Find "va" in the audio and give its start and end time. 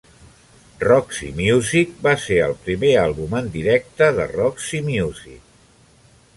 2.07-2.15